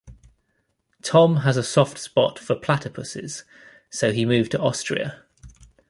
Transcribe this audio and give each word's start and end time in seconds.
Tom 1.03 1.41
has 1.45 1.57
a 1.57 1.61
soft 1.63 1.99
spot 1.99 2.39
for 2.39 2.55
platypuses, 2.55 3.43
so 3.91 4.11
he 4.11 4.25
moved 4.25 4.49
to 4.53 4.59
Austria. 4.59 5.21